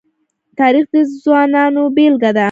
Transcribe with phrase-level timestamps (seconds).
[0.59, 2.39] تاریخ د ځانونو بېلګه ده.